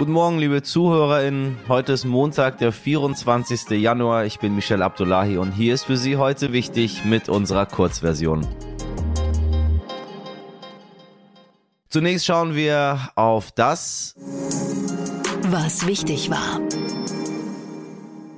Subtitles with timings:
[0.00, 1.58] Guten Morgen, liebe ZuhörerInnen.
[1.68, 3.78] Heute ist Montag, der 24.
[3.78, 4.24] Januar.
[4.24, 8.46] Ich bin Michel Abdullahi und hier ist für Sie heute wichtig mit unserer Kurzversion.
[11.90, 14.14] Zunächst schauen wir auf das,
[15.50, 16.60] was wichtig war.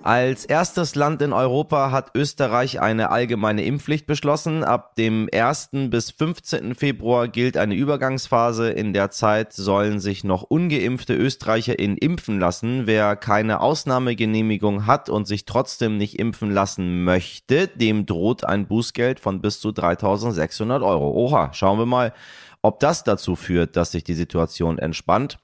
[0.04, 4.64] Als erstes Land in Europa hat Österreich eine allgemeine Impfpflicht beschlossen.
[4.64, 5.68] Ab dem 1.
[5.90, 6.74] bis 15.
[6.74, 8.70] Februar gilt eine Übergangsphase.
[8.70, 12.88] In der Zeit sollen sich noch ungeimpfte ÖsterreicherInnen impfen lassen.
[12.88, 19.20] Wer keine Ausnahmegenehmigung hat und sich trotzdem nicht impfen lassen möchte, dem droht ein Bußgeld
[19.20, 21.12] von bis zu 3600 Euro.
[21.12, 22.12] Oha, schauen wir mal,
[22.60, 25.38] ob das dazu führt, dass sich die Situation entspannt.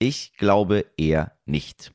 [0.00, 1.92] Ich glaube eher nicht.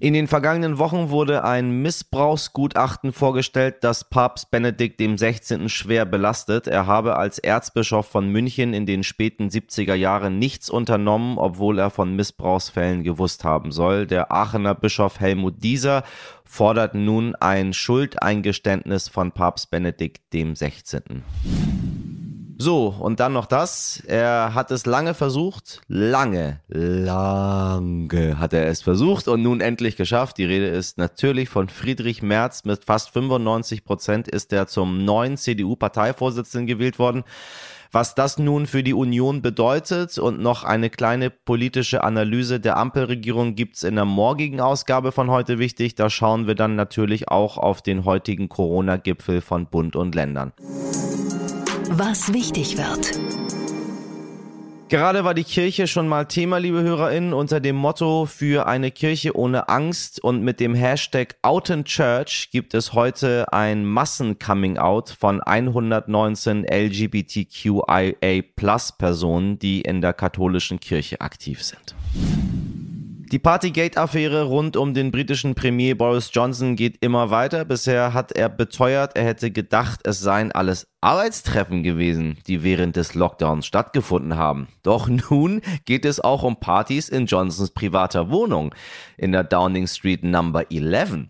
[0.00, 5.68] In den vergangenen Wochen wurde ein Missbrauchsgutachten vorgestellt, das Papst Benedikt 16.
[5.68, 6.66] schwer belastet.
[6.66, 11.90] Er habe als Erzbischof von München in den späten 70er Jahren nichts unternommen, obwohl er
[11.90, 14.06] von Missbrauchsfällen gewusst haben soll.
[14.06, 16.02] Der Aachener Bischof Helmut Dieser
[16.44, 21.22] fordert nun ein Schuldeingeständnis von Papst Benedikt 16.
[22.56, 24.02] So, und dann noch das.
[24.06, 25.80] Er hat es lange versucht.
[25.88, 30.38] Lange, lange hat er es versucht und nun endlich geschafft.
[30.38, 32.64] Die Rede ist natürlich von Friedrich Merz.
[32.64, 37.24] Mit fast 95 Prozent ist er zum neuen CDU-Parteivorsitzenden gewählt worden.
[37.90, 43.54] Was das nun für die Union bedeutet und noch eine kleine politische Analyse der Ampelregierung
[43.54, 45.94] gibt's in der morgigen Ausgabe von heute wichtig.
[45.94, 50.52] Da schauen wir dann natürlich auch auf den heutigen Corona-Gipfel von Bund und Ländern.
[51.90, 53.12] Was wichtig wird.
[54.88, 59.36] Gerade war die Kirche schon mal Thema, liebe HörerInnen, unter dem Motto für eine Kirche
[59.36, 65.42] ohne Angst und mit dem Hashtag Out in Church gibt es heute ein Massen-Coming-out von
[65.42, 71.94] 119 LGBTQIA Plus Personen, die in der katholischen Kirche aktiv sind.
[73.34, 77.64] Die Partygate-Affäre rund um den britischen Premier Boris Johnson geht immer weiter.
[77.64, 83.14] Bisher hat er beteuert, er hätte gedacht, es seien alles Arbeitstreffen gewesen, die während des
[83.14, 84.68] Lockdowns stattgefunden haben.
[84.84, 88.72] Doch nun geht es auch um Partys in Johnsons privater Wohnung
[89.16, 91.26] in der Downing Street Number 11.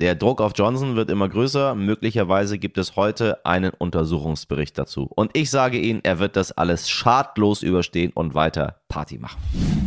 [0.00, 1.74] Der Druck auf Johnson wird immer größer.
[1.74, 5.10] Möglicherweise gibt es heute einen Untersuchungsbericht dazu.
[5.14, 9.83] Und ich sage Ihnen, er wird das alles schadlos überstehen und weiter Party machen.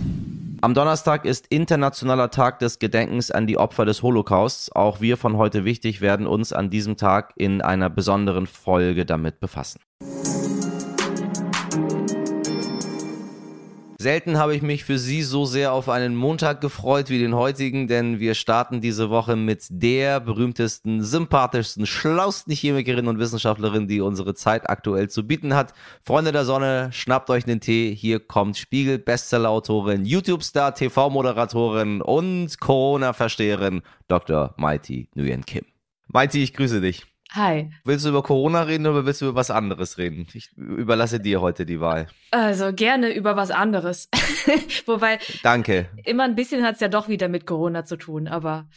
[0.62, 4.72] Am Donnerstag ist Internationaler Tag des Gedenkens an die Opfer des Holocausts.
[4.72, 9.40] Auch wir von heute wichtig werden uns an diesem Tag in einer besonderen Folge damit
[9.40, 9.80] befassen.
[14.08, 17.90] Selten habe ich mich für Sie so sehr auf einen Montag gefreut wie den heutigen,
[17.90, 24.34] denn wir starten diese Woche mit der berühmtesten, sympathischsten, schlausten Chemikerin und Wissenschaftlerin, die unsere
[24.34, 25.74] Zeit aktuell zu bieten hat.
[26.02, 27.94] Freunde der Sonne, schnappt euch den Tee.
[27.94, 34.54] Hier kommt Spiegel, Bestsellerautorin, YouTube-Star, TV-Moderatorin und Corona-Versteherin Dr.
[34.56, 35.66] Mighty Nguyen Kim.
[36.08, 37.06] Mighty, ich grüße dich.
[37.34, 37.72] Hi.
[37.84, 40.28] Willst du über Corona reden oder willst du über was anderes reden?
[40.34, 42.08] Ich überlasse dir heute die Wahl.
[42.32, 44.10] Also gerne über was anderes.
[44.86, 45.20] Wobei.
[45.44, 45.90] Danke.
[46.06, 48.68] Immer ein bisschen hat es ja doch wieder mit Corona zu tun, aber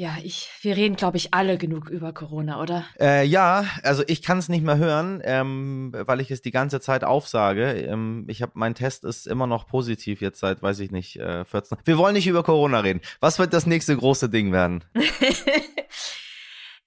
[0.00, 2.86] ja, ich, wir reden, glaube ich, alle genug über Corona, oder?
[2.98, 6.80] Äh, ja, also ich kann es nicht mehr hören, ähm, weil ich es die ganze
[6.80, 7.72] Zeit aufsage.
[7.72, 11.44] Ähm, ich habe mein Test ist immer noch positiv jetzt seit, weiß ich nicht, äh,
[11.44, 11.76] 14.
[11.84, 13.02] Wir wollen nicht über Corona reden.
[13.20, 14.84] Was wird das nächste große Ding werden?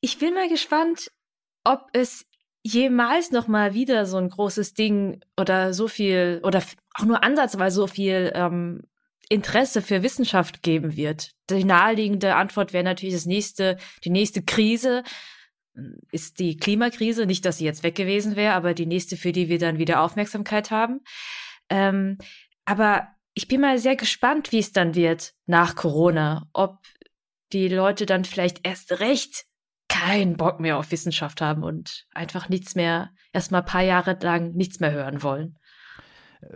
[0.06, 1.09] Ich bin mal gespannt,
[1.64, 2.25] ob es
[2.62, 6.62] jemals noch mal wieder so ein großes Ding oder so viel oder
[6.96, 8.81] auch nur ansatzweise so viel ähm,
[9.30, 11.31] Interesse für Wissenschaft geben wird.
[11.50, 15.03] Die naheliegende Antwort wäre natürlich das nächste, die nächste Krise
[16.12, 17.25] ist die Klimakrise.
[17.25, 20.02] Nicht, dass sie jetzt weg gewesen wäre, aber die nächste, für die wir dann wieder
[20.02, 21.00] Aufmerksamkeit haben.
[21.70, 22.18] Ähm,
[22.66, 26.50] aber ich bin mal sehr gespannt, wie es dann wird nach Corona.
[26.52, 26.80] Ob
[27.53, 29.46] die Leute dann vielleicht erst recht
[30.03, 34.53] keinen Bock mehr auf Wissenschaft haben und einfach nichts mehr, erstmal ein paar Jahre lang
[34.53, 35.58] nichts mehr hören wollen.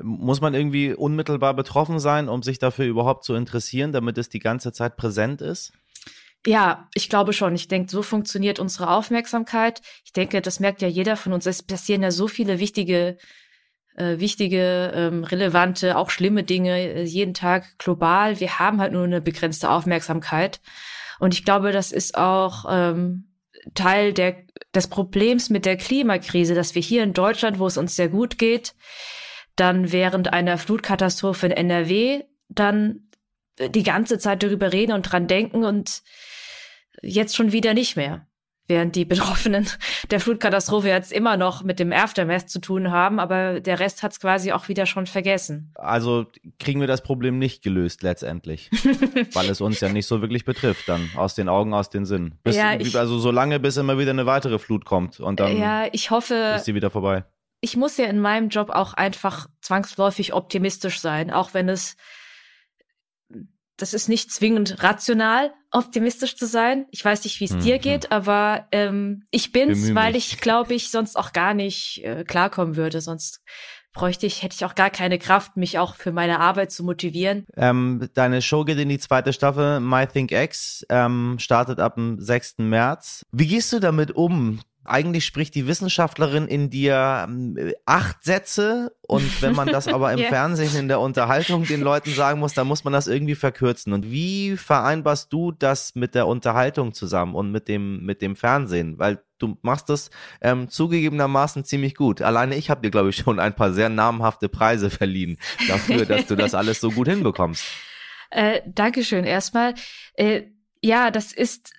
[0.01, 4.39] Muss man irgendwie unmittelbar betroffen sein, um sich dafür überhaupt zu interessieren, damit es die
[4.39, 5.71] ganze Zeit präsent ist?
[6.45, 7.55] Ja, ich glaube schon.
[7.55, 9.81] Ich denke, so funktioniert unsere Aufmerksamkeit.
[10.03, 11.45] Ich denke, das merkt ja jeder von uns.
[11.45, 13.17] Es passieren ja so viele wichtige,
[13.95, 18.39] äh, wichtige, ähm, relevante, auch schlimme Dinge äh, jeden Tag global.
[18.39, 20.59] Wir haben halt nur eine begrenzte Aufmerksamkeit.
[21.19, 23.26] Und ich glaube, das ist auch ähm,
[23.73, 24.35] Teil der,
[24.73, 28.37] des Problems mit der Klimakrise, dass wir hier in Deutschland, wo es uns sehr gut
[28.37, 28.75] geht,
[29.55, 33.09] dann während einer Flutkatastrophe in NRW dann
[33.59, 36.03] die ganze Zeit darüber reden und dran denken und
[37.01, 38.26] jetzt schon wieder nicht mehr.
[38.67, 39.67] Während die Betroffenen
[40.11, 44.11] der Flutkatastrophe jetzt immer noch mit dem Aftermath zu tun haben, aber der Rest hat
[44.11, 45.71] es quasi auch wieder schon vergessen.
[45.75, 46.25] Also
[46.59, 48.69] kriegen wir das Problem nicht gelöst letztendlich,
[49.33, 52.35] weil es uns ja nicht so wirklich betrifft, dann aus den Augen, aus den Sinn.
[52.43, 55.57] Bis, Ja, ich- also so lange, bis immer wieder eine weitere Flut kommt und dann
[55.57, 57.23] ja, ich hoffe, ist sie wieder vorbei.
[57.61, 61.95] ich muss ja in meinem Job auch einfach zwangsläufig optimistisch sein, auch wenn es
[63.77, 66.85] das ist nicht zwingend rational, optimistisch zu sein.
[66.91, 67.59] Ich weiß nicht, wie es Mhm.
[67.59, 70.33] dir geht, aber ähm, ich bin's, Bemühe weil mich.
[70.33, 73.01] ich glaube, ich sonst auch gar nicht äh, klarkommen würde.
[73.01, 73.41] Sonst
[73.93, 77.45] bräuchte ich, hätte ich auch gar keine Kraft, mich auch für meine Arbeit zu motivieren.
[77.55, 82.19] Ähm, deine Show geht in die zweite Staffel, My Think X, ähm, startet ab dem
[82.19, 82.55] 6.
[82.59, 83.25] März.
[83.31, 84.59] Wie gehst du damit um?
[84.87, 90.19] Eigentlich spricht die Wissenschaftlerin in dir ähm, acht Sätze und wenn man das aber im
[90.27, 90.29] Ja.
[90.29, 93.93] Fernsehen in der Unterhaltung den Leuten sagen muss, dann muss man das irgendwie verkürzen.
[93.93, 98.97] Und wie vereinbarst du das mit der Unterhaltung zusammen und mit dem, mit dem Fernsehen?
[98.97, 100.09] Weil du machst das
[100.41, 102.21] ähm, zugegebenermaßen ziemlich gut.
[102.21, 105.37] Alleine ich habe dir, glaube ich, schon ein paar sehr namhafte Preise verliehen
[105.67, 107.63] dafür, dass du das alles so gut hinbekommst.
[108.29, 109.73] Äh, Dankeschön erstmal.
[110.15, 110.47] Äh,
[110.81, 111.73] ja, das ist,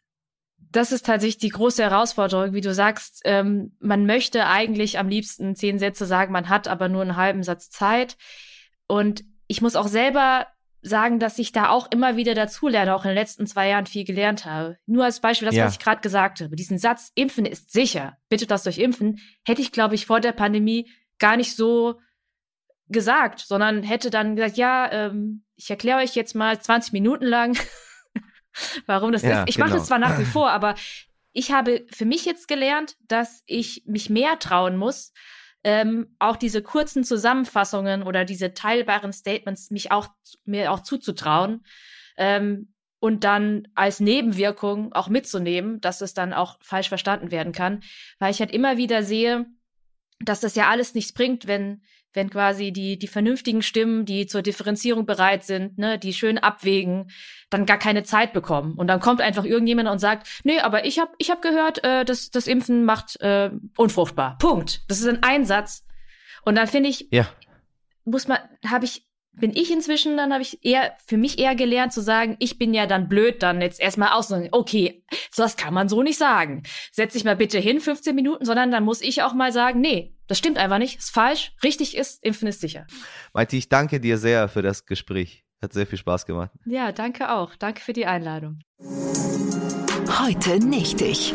[0.70, 3.22] das ist tatsächlich die große Herausforderung, wie du sagst.
[3.24, 7.42] Ähm, man möchte eigentlich am liebsten zehn Sätze sagen, man hat aber nur einen halben
[7.42, 8.16] Satz Zeit.
[8.86, 10.46] Und ich muss auch selber
[10.82, 14.04] sagen, dass ich da auch immer wieder dazulerne, auch in den letzten zwei Jahren viel
[14.04, 14.78] gelernt habe.
[14.86, 15.64] Nur als Beispiel das, Ja.
[15.66, 16.54] was ich gerade gesagt habe.
[16.54, 20.32] Diesen Satz, Impfen ist sicher, bitte das durch Impfen, hätte ich, glaube ich, vor der
[20.32, 20.88] Pandemie
[21.18, 21.98] gar nicht so
[22.88, 27.56] gesagt, sondern hätte dann gesagt, ja, ähm, ich erkläre euch jetzt mal 20 Minuten lang,
[28.86, 29.48] warum das Ja, ist.
[29.48, 29.78] Ich mache genau.
[29.80, 30.74] das zwar nach wie vor, aber
[31.32, 35.12] ich habe für mich jetzt gelernt, dass ich mich mehr trauen muss,
[35.64, 40.08] ähm, auch diese kurzen Zusammenfassungen oder diese teilbaren Statements mich auch
[40.44, 41.64] mir auch zuzutrauen
[42.16, 47.82] ähm, und dann als Nebenwirkung auch mitzunehmen, dass es dann auch falsch verstanden werden kann,
[48.18, 49.46] weil ich halt immer wieder sehe,
[50.20, 51.82] dass das ja alles nichts bringt, wenn
[52.14, 57.10] wenn quasi die die vernünftigen Stimmen, die zur Differenzierung bereit sind, ne, die schön abwägen,
[57.50, 60.98] dann gar keine Zeit bekommen und dann kommt einfach irgendjemand und sagt, nee, aber ich
[60.98, 64.36] habe ich hab gehört, äh, dass das Impfen macht äh, unfruchtbar.
[64.38, 64.82] Punkt.
[64.88, 65.84] Das ist ein Einsatz.
[66.44, 67.28] Und dann finde ich, Ja.
[68.04, 71.92] muss man, habe ich, bin ich inzwischen, dann habe ich eher, für mich eher gelernt
[71.92, 75.74] zu sagen, ich bin ja dann blöd, dann jetzt erstmal aus, okay, so das kann
[75.74, 76.62] man so nicht sagen.
[76.90, 80.16] Setz dich mal bitte hin, 15 Minuten, sondern dann muss ich auch mal sagen, nee,
[80.28, 82.86] das stimmt einfach nicht, ist falsch, richtig ist, impfen ist sicher.
[83.32, 85.44] Maiti, ich danke dir sehr für das Gespräch.
[85.60, 86.52] Hat sehr viel Spaß gemacht.
[86.66, 87.56] Ja, danke auch.
[87.56, 88.60] Danke für die Einladung.
[90.20, 91.32] Heute nicht ich.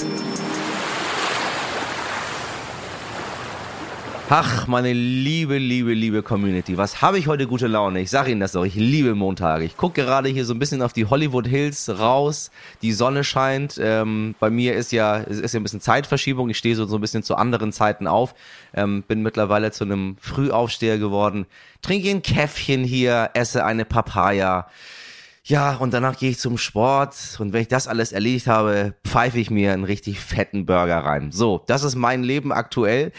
[4.29, 7.99] Ach, meine liebe, liebe, liebe Community, was habe ich heute gute Laune?
[7.99, 9.65] Ich sage Ihnen das doch, ich liebe Montage.
[9.65, 12.49] Ich gucke gerade hier so ein bisschen auf die Hollywood Hills raus,
[12.81, 13.77] die Sonne scheint.
[13.79, 16.49] Ähm, bei mir ist ja, es ist ja ein bisschen Zeitverschiebung.
[16.49, 18.33] Ich stehe so, so ein bisschen zu anderen Zeiten auf.
[18.73, 21.45] Ähm, bin mittlerweile zu einem Frühaufsteher geworden.
[21.81, 24.67] Trinke ein Käffchen hier, esse eine Papaya.
[25.43, 29.37] Ja, und danach gehe ich zum Sport und wenn ich das alles erledigt habe, pfeife
[29.37, 31.33] ich mir einen richtig fetten Burger rein.
[31.33, 33.11] So, das ist mein Leben aktuell.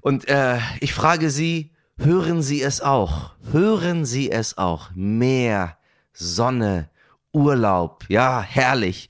[0.00, 3.32] Und äh, ich frage Sie, hören Sie es auch?
[3.52, 4.90] Hören Sie es auch?
[4.94, 5.76] Meer,
[6.12, 6.88] Sonne,
[7.32, 9.08] Urlaub, ja, herrlich.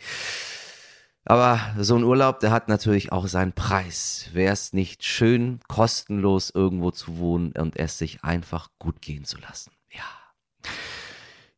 [1.24, 4.30] Aber so ein Urlaub, der hat natürlich auch seinen Preis.
[4.32, 9.38] Wäre es nicht schön, kostenlos irgendwo zu wohnen und es sich einfach gut gehen zu
[9.38, 9.70] lassen?
[9.92, 10.02] Ja.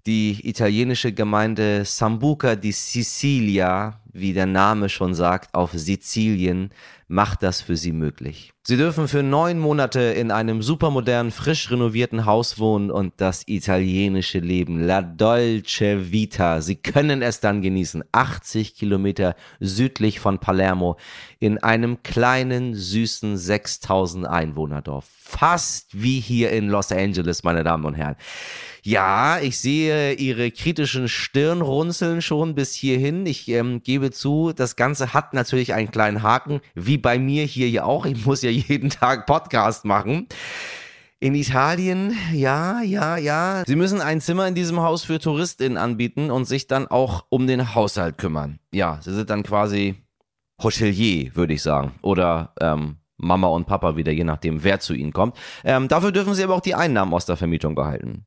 [0.05, 6.71] Die italienische Gemeinde Sambuca di Sicilia, wie der Name schon sagt, auf Sizilien,
[7.13, 8.53] macht das für sie möglich.
[8.65, 14.39] Sie dürfen für neun Monate in einem supermodernen, frisch renovierten Haus wohnen und das italienische
[14.39, 16.63] Leben, la dolce vita.
[16.63, 20.97] Sie können es dann genießen, 80 Kilometer südlich von Palermo,
[21.39, 25.07] in einem kleinen, süßen 6000 Einwohnerdorf.
[25.11, 28.17] Fast wie hier in Los Angeles, meine Damen und Herren.
[28.85, 33.27] Ja, ich sehe Ihre kritischen Stirnrunzeln schon bis hierhin.
[33.27, 37.69] Ich ähm, gebe zu, das Ganze hat natürlich einen kleinen Haken, wie bei mir hier
[37.71, 38.07] ja auch.
[38.07, 40.29] Ich muss ja jeden Tag Podcast machen.
[41.21, 43.63] In Italien, ja, ja, ja.
[43.65, 47.47] Sie müssen ein Zimmer in diesem Haus für TouristInnen anbieten und sich dann auch um
[47.47, 48.59] den Haushalt kümmern.
[48.73, 49.95] Ja, sie sind dann quasi
[50.61, 51.93] Hotelier, würde ich sagen.
[52.03, 55.37] Oder ähm, Mama und Papa wieder, je nachdem, wer zu ihnen kommt.
[55.65, 58.27] Ähm, dafür dürfen sie aber auch die Einnahmen aus der Vermietung behalten.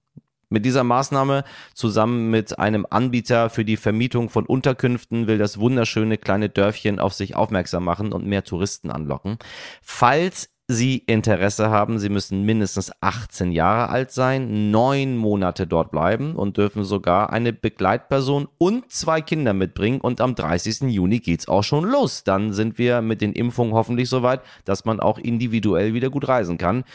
[0.55, 1.43] Mit dieser Maßnahme
[1.73, 7.13] zusammen mit einem Anbieter für die Vermietung von Unterkünften will das wunderschöne kleine Dörfchen auf
[7.13, 9.37] sich aufmerksam machen und mehr Touristen anlocken.
[9.81, 16.35] Falls Sie Interesse haben, Sie müssen mindestens 18 Jahre alt sein, neun Monate dort bleiben
[16.37, 19.99] und dürfen sogar eine Begleitperson und zwei Kinder mitbringen.
[19.99, 20.89] Und am 30.
[20.89, 22.23] Juni geht's auch schon los.
[22.23, 26.57] Dann sind wir mit den Impfungen hoffentlich soweit, dass man auch individuell wieder gut reisen
[26.57, 26.85] kann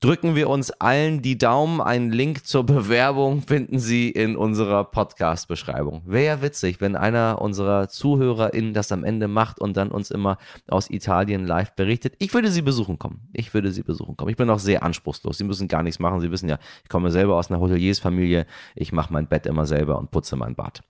[0.00, 1.80] drücken wir uns allen die Daumen.
[1.80, 6.02] Einen Link zur Bewerbung finden Sie in unserer Podcast-Beschreibung.
[6.06, 10.38] Wäre ja witzig, wenn einer unserer ZuhörerInnen das am Ende macht und dann uns immer
[10.68, 12.14] aus Italien live berichtet.
[12.18, 13.28] Ich würde Sie besuchen kommen.
[13.32, 14.30] Ich würde Sie besuchen kommen.
[14.30, 15.38] Ich bin auch sehr anspruchslos.
[15.38, 16.20] Sie müssen gar nichts machen.
[16.20, 18.46] Sie wissen ja, ich komme selber aus einer Hoteliersfamilie.
[18.74, 20.82] Ich mache mein Bett immer selber und putze mein Bad.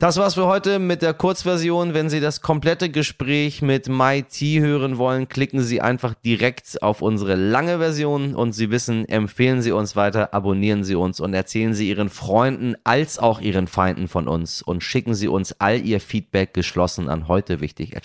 [0.00, 1.94] Das war's für heute mit der Kurzversion.
[1.94, 7.36] Wenn Sie das komplette Gespräch mit MIT hören wollen, klicken Sie einfach direkt auf unsere
[7.36, 11.88] lange Version und Sie wissen, empfehlen Sie uns weiter, abonnieren Sie uns und erzählen Sie
[11.88, 16.54] Ihren Freunden als auch Ihren Feinden von uns und schicken Sie uns all Ihr Feedback
[16.54, 18.04] geschlossen an heute wichtig at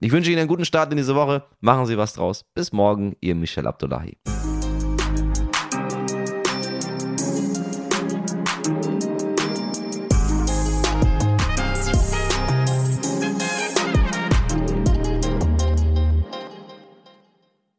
[0.00, 1.44] Ich wünsche Ihnen einen guten Start in diese Woche.
[1.60, 2.44] Machen Sie was draus.
[2.54, 4.18] Bis morgen, Ihr Michel Abdullahi.